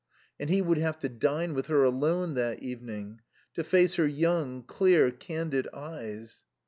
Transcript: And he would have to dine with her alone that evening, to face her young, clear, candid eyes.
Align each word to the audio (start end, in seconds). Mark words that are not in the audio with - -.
And 0.39 0.49
he 0.49 0.63
would 0.63 0.79
have 0.79 0.97
to 1.01 1.09
dine 1.09 1.53
with 1.53 1.67
her 1.67 1.83
alone 1.83 2.33
that 2.33 2.63
evening, 2.63 3.21
to 3.53 3.63
face 3.63 3.93
her 3.97 4.07
young, 4.07 4.63
clear, 4.63 5.11
candid 5.11 5.67
eyes. 5.75 6.43